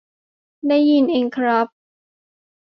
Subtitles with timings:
[0.67, 1.67] ได้ยินเองครับ